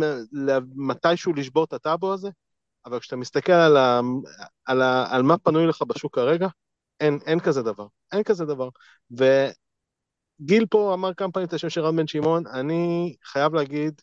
[0.75, 2.29] מתישהו לשבור את הטאבו הזה,
[2.85, 4.01] אבל כשאתה מסתכל על, ה,
[4.65, 6.47] על, ה, על מה פנוי לך בשוק כרגע,
[6.99, 8.69] אין, אין כזה דבר, אין כזה דבר.
[10.41, 14.01] וגיל פה אמר כמה פעמים את השם של רן בן שמעון, אני חייב להגיד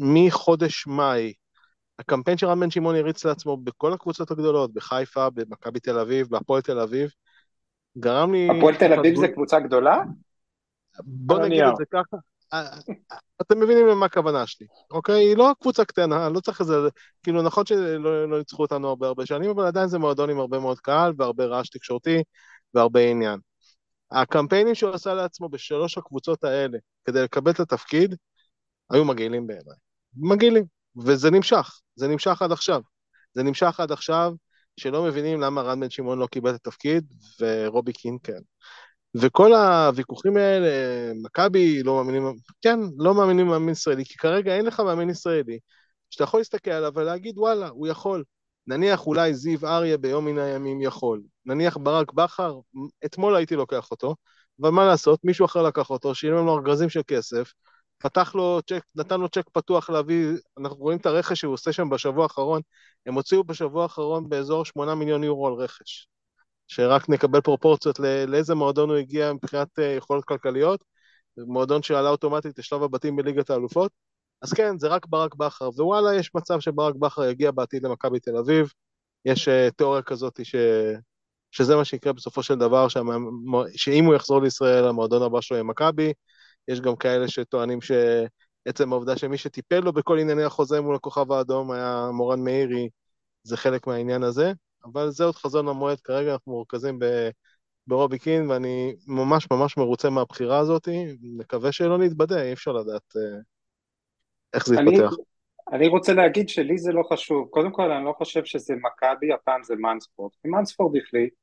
[0.00, 1.32] שמחודש מאי,
[1.98, 6.62] הקמפיין של רן בן שמעון הריץ לעצמו בכל הקבוצות הגדולות, בחיפה, במכבי תל אביב, בהפועל
[6.62, 7.10] תל אביב,
[7.98, 8.48] גרם לי...
[8.58, 10.02] הפועל תל אביב זה קבוצה גדולה?
[11.04, 12.16] בוא נגיד את זה ככה,
[13.40, 15.24] אתם מבינים למה הכוונה שלי, אוקיי?
[15.24, 16.74] היא לא קבוצה קטנה, לא צריך איזה,
[17.22, 20.58] כאילו נכון שלא לא ניצחו אותנו הרבה הרבה שנים, אבל עדיין זה מועדון עם הרבה
[20.58, 22.22] מאוד קהל והרבה רעש תקשורתי
[22.74, 23.38] והרבה עניין.
[24.14, 28.14] הקמפיינים שהוא עשה לעצמו בשלוש הקבוצות האלה כדי לקבל את התפקיד,
[28.90, 29.76] היו מגעילים בעיניי.
[30.16, 30.64] מגעילים.
[31.06, 32.80] וזה נמשך, זה נמשך עד עכשיו.
[33.34, 34.32] זה נמשך עד עכשיו,
[34.80, 37.04] שלא מבינים למה רן בן שמעון לא קיבל את התפקיד,
[37.40, 38.40] ורובי קין כן.
[39.14, 40.68] וכל הוויכוחים האלה,
[41.22, 45.58] מכבי לא מאמינים, כן, לא מאמינים במאמין ישראלי, כי כרגע אין לך מאמין ישראלי,
[46.10, 48.24] שאתה יכול להסתכל עליו ולהגיד וואלה, הוא יכול.
[48.66, 52.58] נניח אולי זיו אריה ביום מן הימים יכול, נניח ברק בכר,
[53.04, 54.14] אתמול הייתי לוקח אותו,
[54.60, 57.52] אבל מה לעשות, מישהו אחר לקח אותו, שילם לו ארגזים של כסף,
[57.98, 60.26] פתח לו צ'ק, נתן לו צ'ק פתוח להביא,
[60.58, 62.60] אנחנו רואים את הרכש שהוא עושה שם בשבוע האחרון,
[63.06, 66.08] הם הוציאו בשבוע האחרון באזור 8 מיליון יורו על רכש.
[66.68, 70.84] שרק נקבל פרופורציות לאיזה מועדון הוא הגיע מבחינת אה, יכולות כלכליות,
[71.36, 73.92] מועדון שעלה אוטומטית לשלב הבתים בליגת האלופות,
[74.42, 78.36] אז כן, זה רק ברק בכר, ווואלה, יש מצב שברק בכר יגיע בעתיד למכבי תל
[78.36, 78.72] אביב,
[79.24, 80.54] יש uh, תיאוריה כזאת ש...
[81.52, 82.86] שזה מה שיקרה בסופו של דבר.
[83.76, 86.12] שאם הוא יחזור לישראל, המועדון הבא שלו יהיה מכבי,
[86.68, 91.70] יש גם כאלה שטוענים שעצם העובדה שמי שטיפל לו בכל ענייני החוזה מול הכוכב האדום
[91.70, 92.88] היה מורן מאירי,
[93.42, 94.52] זה חלק מהעניין הזה,
[94.84, 97.04] אבל זה עוד חזון למועד, כרגע אנחנו מורכזים ב...
[97.86, 100.88] ברובי קין, ואני ממש ממש מרוצה מהבחירה הזאת,
[101.22, 103.42] מקווה שלא נתבדה, אי אפשר לדעת uh,
[104.54, 105.14] איך זה יתפתח.
[105.72, 107.48] אני רוצה להגיד שלי זה לא חשוב.
[107.50, 110.32] קודם כל, אני לא חושב שזה מכבי, הפעם זה מנספורד.
[110.42, 111.34] כי מנספורד החליט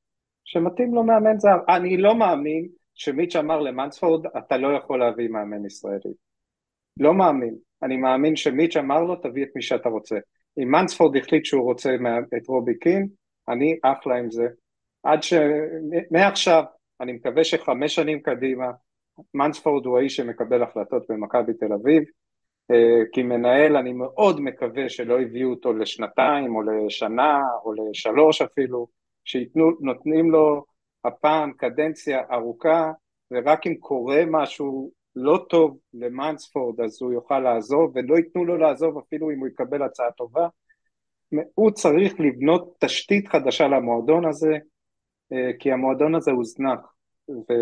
[0.52, 1.58] שמתאים לו מאמן זר.
[1.70, 6.14] אני לא מאמין שמיץ' אמר למנספורד, אתה לא יכול להביא מאמן ישראלי.
[7.00, 7.56] לא מאמין.
[7.84, 10.16] אני מאמין שמיץ' אמר לו, תביא את מי שאתה רוצה.
[10.60, 11.96] אם מנספורד החליט שהוא רוצה
[12.38, 13.08] את רובי קין,
[13.50, 14.48] אני אחלה עם זה.
[15.04, 15.34] עד ש...
[16.12, 16.64] מעכשיו,
[17.02, 18.72] אני מקווה שחמש שנים קדימה,
[19.34, 22.04] מנספורד הוא האיש שמקבל החלטות במכבי תל אביב,
[22.72, 30.32] אה, כמנהל אני מאוד מקווה שלא הביאו אותו לשנתיים או לשנה או לשלוש אפילו, שנותנים
[30.32, 30.66] לו
[31.06, 32.92] הפעם קדנציה ארוכה
[33.32, 38.98] ורק אם קורה משהו לא טוב למאנספורד אז הוא יוכל לעזוב ולא ייתנו לו לעזוב
[38.98, 40.48] אפילו אם הוא יקבל הצעה טובה.
[41.56, 44.58] הוא צריך לבנות תשתית חדשה למועדון הזה
[45.34, 46.80] אה, כי המועדון הזה הוזנח.
[47.30, 47.54] ו...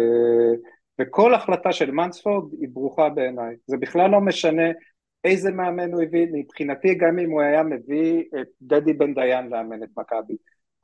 [1.02, 3.56] וכל החלטה של מנספורד היא ברוכה בעיניי.
[3.68, 4.72] זה בכלל לא משנה
[5.24, 9.84] איזה מאמן הוא הביא, מבחינתי גם אם הוא היה מביא את דדי בן דיין לאמן
[9.84, 10.36] את מכבי.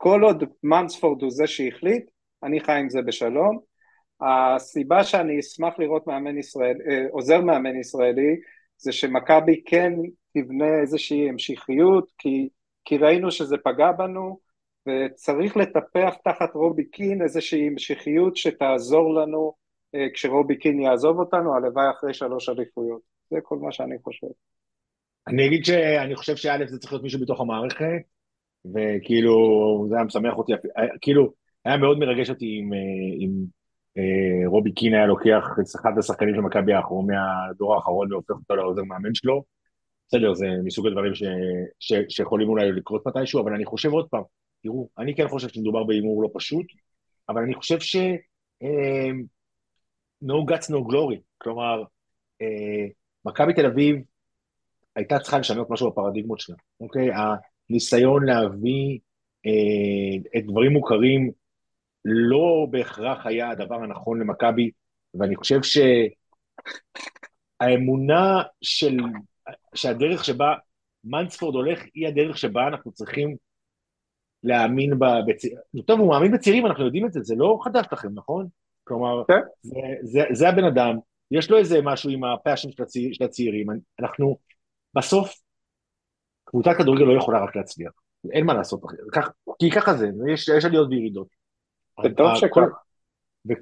[0.04, 2.10] כל עוד מנספורד הוא זה שהחליט,
[2.42, 3.58] אני חי עם זה בשלום.
[4.20, 8.36] הסיבה שאני אשמח לראות מאמן ישראל, אה, עוזר מאמן ישראלי,
[8.76, 9.92] זה שמכבי כן
[10.34, 12.48] תבנה איזושהי המשכיות, כי,
[12.84, 14.40] כי ראינו שזה פגע בנו,
[14.88, 19.54] וצריך לטפח תחת רובי קין איזושהי המשכיות שתעזור לנו
[19.94, 23.00] אה, כשרובי קין יעזוב אותנו, הלוואי אחרי שלוש אליפויות.
[23.30, 24.26] זה כל מה שאני חושב.
[25.28, 28.13] אני אגיד שאני חושב שא' זה צריך להיות מישהו בתוך המערכת,
[28.64, 29.34] וכאילו
[29.88, 30.52] זה היה משמח אותי,
[31.00, 31.32] כאילו
[31.64, 32.72] היה מאוד מרגש אותי אם,
[33.20, 33.30] אם
[33.98, 38.56] אה, רובי קין היה לוקח את אחד השחקנים של מכבי האחרון מהדור האחרון והופך אותו
[38.56, 39.44] לעוזר מאמן שלו.
[40.08, 41.22] בסדר, זה מסוג הדברים ש,
[41.80, 44.22] ש, שיכולים אולי לקרות מתישהו, אבל אני חושב עוד פעם,
[44.62, 46.66] תראו, אני כן חושב שמדובר בהימור לא פשוט,
[47.28, 47.96] אבל אני חושב ש...
[48.62, 49.10] אה,
[50.24, 51.82] no guts no glory, כלומר,
[52.42, 52.86] אה,
[53.24, 53.96] מכבי תל אביב
[54.96, 57.10] הייתה צריכה לשנות משהו בפרדיגמות שלה, אוקיי?
[57.70, 58.98] הניסיון להביא
[59.46, 61.30] אה, את דברים מוכרים
[62.04, 64.70] לא בהכרח היה הדבר הנכון למכבי,
[65.14, 65.60] ואני חושב
[67.62, 68.96] שהאמונה של,
[69.74, 70.54] שהדרך שבה
[71.04, 73.36] מנספורד הולך היא הדרך שבה אנחנו צריכים
[74.42, 75.58] להאמין בצעירים.
[75.86, 78.46] טוב, הוא מאמין בצעירים, אנחנו יודעים את זה, זה לא חדש לכם, נכון?
[78.84, 79.40] כלומר, כן.
[79.62, 80.96] זה, זה, זה הבן אדם,
[81.30, 83.66] יש לו איזה משהו עם הפאשן של, הצעיר, של הצעירים.
[84.00, 84.38] אנחנו,
[84.94, 85.34] בסוף,
[86.54, 87.92] קבוצת כדורגל לא יכולה רק להצליח.
[88.32, 88.80] אין מה לעשות,
[89.12, 91.26] כך, כי ככה זה, יש, יש עליות וירידות.
[92.36, 92.62] שכל...
[93.48, 93.52] ו...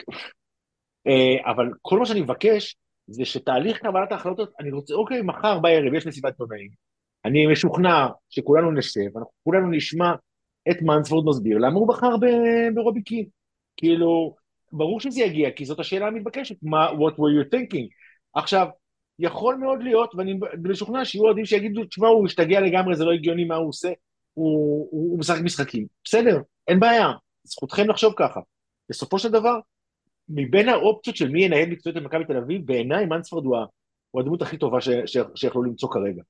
[1.07, 2.77] אה, אבל כל מה שאני מבקש,
[3.07, 6.71] זה שתהליך קבלת ההחלטות, אני רוצה, אוקיי, מחר בערב יש מסיבת עיתונאים,
[7.25, 10.13] אני משוכנע שכולנו נשב, אנחנו כולנו נשמע
[10.71, 12.17] את מנספורד מסביר למה הוא בחר
[12.75, 13.27] ברובי קין.
[13.77, 14.37] כאילו,
[14.73, 17.89] ברור שזה יגיע, כי זאת השאלה המתבקשת, מה, what were you thinking?
[18.35, 18.67] עכשיו,
[19.23, 23.45] יכול מאוד להיות, ואני משוכנע שיהיו אוהדים שיגידו, תשמע, הוא השתגע לגמרי, זה לא הגיוני
[23.45, 23.89] מה הוא עושה,
[24.35, 25.87] הוא, הוא, הוא משחק משחקים.
[26.05, 27.13] בסדר, אין בעיה,
[27.45, 28.41] זכותכם לחשוב ככה.
[28.89, 29.59] בסופו של דבר,
[30.29, 33.57] מבין האופציות של מי ינהל מקצועית את מכבי תל אביב, בעיניי מנספורד הוא,
[34.11, 36.23] הוא הדמות הכי טובה ש, ש, שיכולו למצוא כרגע.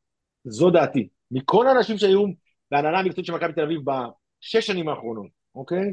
[0.45, 1.09] זו דעתי.
[1.31, 2.25] מכל האנשים שהיו
[2.71, 5.93] בהנהלה המקצועית של מכבי תל אביב בשש שנים האחרונות, אוקיי?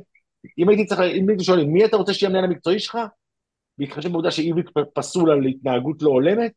[0.57, 2.97] אם הייתי צריך, אם הייתי שואל, מי אתה רוצה שיהיה המנהל המקצועי שלך?
[3.77, 6.51] בהתחשב בעובדה שאיביץ' פסול על התנהגות לא הולמת,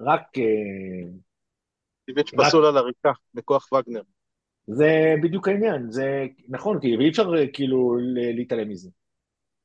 [0.00, 0.38] רק...
[0.38, 1.08] אה,
[2.08, 4.02] איביץ' פסול על עריקה בכוח וגנר.
[4.66, 7.96] זה בדיוק העניין, זה נכון, כי אי אפשר אה, כאילו
[8.34, 8.90] להתעלם מזה.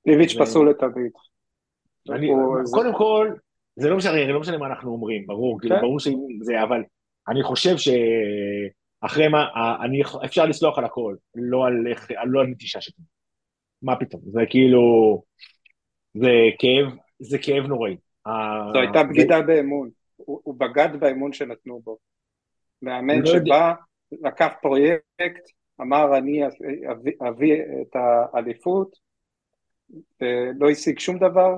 [0.06, 1.12] איביץ' פסול לתמיד.
[2.72, 3.34] קודם כל,
[3.76, 5.82] זה לא משנה, לא משנה מה אנחנו אומרים, ברור, כאילו, כן.
[5.82, 6.84] ברור שזה, אבל
[7.28, 7.90] אני חושב ש...
[9.02, 9.46] אחרי מה,
[9.86, 11.74] אני, אפשר לסלוח על הכל, לא על,
[12.26, 13.04] לא על נטישה שלי.
[13.82, 14.82] מה פתאום, זה כאילו,
[16.14, 17.98] זה כאב, זה כאב נוראי.
[18.74, 19.90] זו הייתה בגידה באמון,
[20.26, 21.98] הוא, הוא בגד באמון שנתנו בו.
[22.82, 23.74] מאמן לא שבא,
[24.12, 25.50] לקח פרויקט,
[25.82, 26.48] אמר אני
[26.92, 28.96] אביא, אביא את האליפות,
[30.22, 31.58] ולא השיג שום דבר,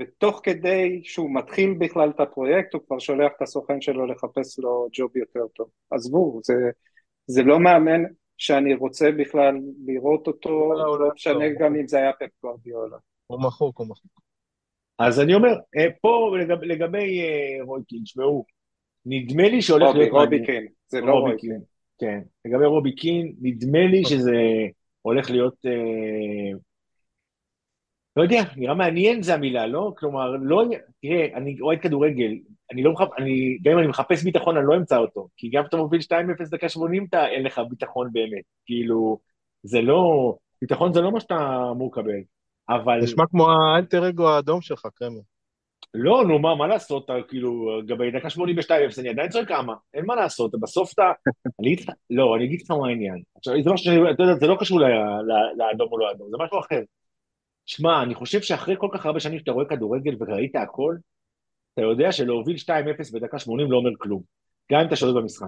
[0.00, 4.88] ותוך כדי שהוא מתחיל בכלל את הפרויקט, הוא כבר שולח את הסוכן שלו לחפש לו
[4.92, 5.68] ג'וב יותר טוב.
[5.90, 6.54] עזבו, זה,
[7.26, 8.02] זה לא מאמן,
[8.36, 9.54] שאני רוצה בכלל
[9.86, 12.96] לראות אותו, לא משנה גם אם זה היה פפ גורדיאלה.
[13.26, 14.22] הוא מחוק, הוא מחוק.
[14.98, 18.44] אז אני אומר, אה, פה לגב, לגבי אה, רויקין, שמעו,
[19.06, 20.12] נדמה לי שהולך רובי, להיות...
[20.12, 20.46] רובי.
[20.46, 21.50] קין, זה לא רובי רויקין.
[21.50, 21.60] קין,
[21.98, 22.20] כן.
[22.44, 24.36] לגבי רובי קין, נדמה לי שזה
[25.02, 25.66] הולך להיות...
[25.66, 26.58] אה,
[28.16, 29.92] לא יודע, נראה מעניין זה המילה, לא?
[29.98, 30.64] כלומר, לא...
[31.02, 32.32] תראה, אני אוהד כדורגל,
[32.72, 35.28] אני לא מחפש, אני, גם אם אני מחפש ביטחון, אני לא אמצא אותו.
[35.36, 38.44] כי גם כשאתה מוביל 2-0 דקה 80, אתה, אין לך ביטחון באמת.
[38.64, 39.18] כאילו,
[39.62, 40.34] זה לא...
[40.60, 42.20] ביטחון זה לא מה שאתה אמור לקבל.
[42.68, 42.98] אבל...
[43.02, 45.20] נשמע כמו האלטר אגו האדום שלך, קרמר.
[45.94, 50.06] לא, נו מה, מה לעשות, כאילו, לגבי דקה 82 אפס, אני עדיין צועק כמה, אין
[50.06, 51.02] מה לעשות, בסוף אתה,
[51.60, 53.22] אני אגיד לך, לא, אני אגיד לך מה העניין.
[53.36, 54.80] עכשיו, זה משהו אתה יודע, זה לא קשור
[55.56, 56.80] לאדום או לא אדום, זה משהו אחר.
[57.66, 60.96] שמע, אני חושב שאחרי כל כך הרבה שנים שאתה רואה כדורגל וראית הכל,
[61.74, 62.68] אתה יודע שלהוביל 2-0
[63.12, 64.22] בדקה 80 לא אומר כלום,
[64.72, 65.46] גם אם אתה שולט במשחק.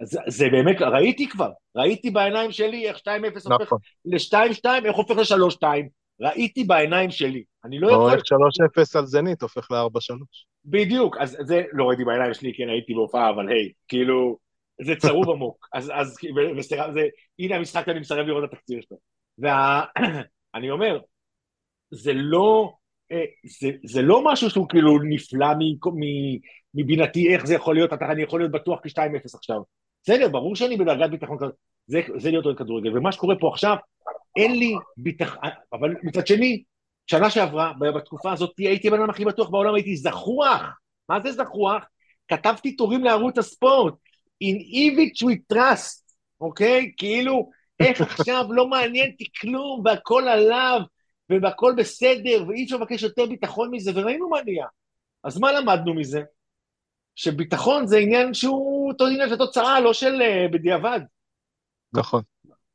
[0.00, 3.00] אז זה באמת, ראיתי כבר, ראיתי בעיניים שלי איך 2-0
[3.44, 3.78] הופך נכון.
[4.04, 5.66] ל-2-2, איך הופך ל-3-2,
[6.20, 7.44] ראיתי בעיניים שלי.
[7.64, 8.10] אני לא או יכול...
[8.10, 8.20] איך
[8.94, 10.14] 3-0 על זנית הופך ל-4-3.
[10.64, 14.38] בדיוק, אז זה לא ראיתי בעיניים שלי, כן הייתי בהופעה, אבל היי, כאילו,
[14.82, 15.68] זה צרוב עמוק.
[15.74, 17.00] אז, אז, ו- וסליחה, זה,
[17.38, 18.96] הנה המשחק אני מסרב לראות את התקציר שלו.
[19.38, 21.00] ואני אומר,
[21.90, 22.72] זה לא,
[23.12, 23.24] אה,
[23.60, 26.38] זה, זה לא משהו שהוא כאילו נפלא מ- מ-
[26.74, 29.60] מבינתי, איך זה יכול להיות, אתה, אני יכול להיות בטוח כ-2-0 עכשיו.
[30.02, 31.54] בסדר, ברור שאני בדרגת ביטחון כזאת,
[31.86, 33.76] זה, זה להיות אוהד כדורגל, ומה שקורה פה עכשיו,
[34.36, 35.40] אין לי ביטחון,
[35.72, 36.62] אבל מצד שני,
[37.06, 40.62] שנה שעברה, בתקופה הזאת, הייתי הבן אדם הכי בטוח בעולם, הייתי זחוח.
[41.08, 41.84] מה זה זחוח?
[42.28, 43.94] כתבתי תורים לערוץ הספורט.
[44.44, 46.92] In Ivich we trust, אוקיי?
[46.96, 50.80] כאילו, איך עכשיו לא מעניין אותי כלום, והכל עליו,
[51.42, 54.66] והכל בסדר, ואי אפשר לבקש יותר ביטחון מזה, וראינו מה נהיה.
[55.24, 56.22] אז מה למדנו מזה?
[57.14, 61.00] שביטחון זה עניין שהוא אותו עניין של תוצאה, לא של אה, בדיעבד.
[61.92, 62.22] נכון.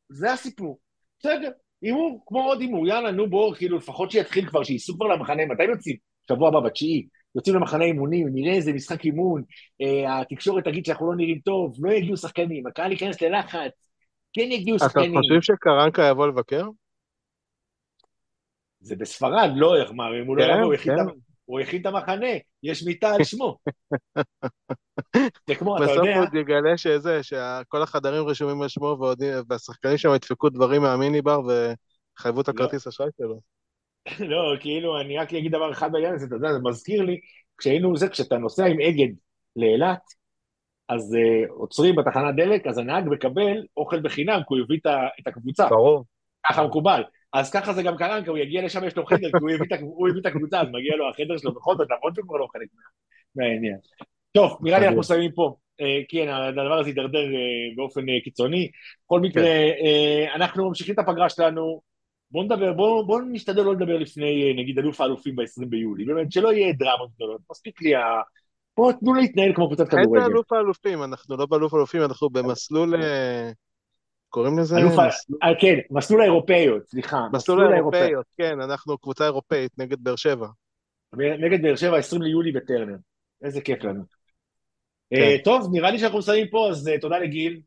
[0.09, 0.79] זה הסיפור.
[1.19, 1.49] בסדר,
[1.81, 5.63] הימור, כמו עוד הימור, יאללה, נו בואו, כאילו, לפחות שיתחיל כבר, שייסעו כבר למחנה, מתי
[5.63, 5.95] יוצאים?
[6.29, 7.07] שבוע הבא, בתשיעי.
[7.35, 9.43] יוצאים למחנה אימונים, נראה איזה משחק אימון,
[9.81, 13.71] אה, התקשורת תגיד שאנחנו לא נראים טוב, לא יגיעו שחקנים, הקהל ייכנס ללחץ,
[14.33, 15.15] כן יגיעו אתה שחקנים.
[15.15, 16.67] חושב שקרנקה יבוא לבקר?
[18.79, 20.91] זה בספרד, לא, איך מה, אם הוא לא כן, יבוא, הוא את כן.
[21.47, 22.27] הוא הכין את המחנה,
[22.63, 23.57] יש מיטה על שמו.
[25.47, 28.97] זה כמו, אתה בסוף יודע, הוא עוד יגלה שזה, שכל החדרים רשומים על שמו,
[29.49, 32.53] והשחקנים שם ידפקו דברים מהמיני בר וחייבו את לא.
[32.53, 33.39] הכרטיס אשראי שלו.
[34.31, 37.19] לא, כאילו, אני רק אגיד דבר אחד בעניין הזה, אתה יודע, זה מזכיר לי,
[37.57, 39.13] כשהיינו זה, כשאתה נוסע עם אגד
[39.55, 40.01] לאילת,
[40.89, 44.79] אז uh, עוצרים בתחנת דלק, אז הנהג מקבל אוכל בחינם, כי הוא הביא
[45.19, 46.05] את הקבוצה, ברור.
[46.49, 47.03] ככה מקובל.
[47.33, 49.37] אז ככה זה גם קרנקה, הוא יגיע לשם, יש לו חדר, כי
[49.81, 52.47] הוא הביא את הקבוצה, אז מגיע לו החדר שלו בכל זאת, למרות שהוא כבר לא
[52.53, 52.81] חלק מה-
[53.45, 53.77] מהעניין.
[54.31, 55.55] טוב, נראה לי אנחנו מסיימים פה.
[55.81, 58.71] אה, כן, הדבר הזה יידרדר אה, באופן אה, קיצוני.
[59.05, 61.81] בכל מקרה, אה, אנחנו ממשיכים את הפגרה שלנו.
[62.31, 66.05] בואו נדבר, בואו בוא נשתדל לא לדבר לפני, נגיד, אלוף האלופים ב-20 ביולי.
[66.05, 67.41] באמת, שלא יהיה דרמות גדולות.
[67.51, 68.01] מספיק לי ה...
[68.77, 70.21] בואו תנו להתנהל כמו קבוצת אין כדורגל.
[70.21, 72.93] באלוף האלופים, אנחנו לא באלוף האלופים, אנחנו במסלול...
[74.37, 74.77] קוראים לזה?
[74.77, 77.21] אלוף ה- מסלול- אה, כן, מסלול האירופאיות, סליחה.
[77.33, 80.47] מסלול האירופאיות, כן, אנחנו קבוצה אירופאית נגד באר שבע.
[81.13, 82.95] נגד באר שבע, 20 ליולי בטרנר.
[83.43, 84.03] איזה כיף לנו.
[85.09, 85.15] כן.
[85.21, 87.61] אה, טוב, נראה לי שאנחנו מסיימים פה, אז אה, תודה לגיל,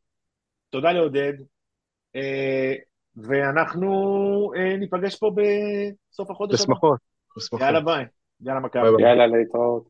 [0.70, 1.32] תודה לעודד,
[2.16, 2.74] אה,
[3.16, 3.90] ואנחנו
[4.56, 5.30] אה, ניפגש פה
[6.10, 6.60] בסוף החודש.
[6.60, 6.98] בשמחות.
[7.36, 7.60] בשמחות.
[7.66, 8.04] יאללה ביי,
[8.40, 9.02] יאללה מכבי.
[9.02, 9.89] יאללה, להתראות.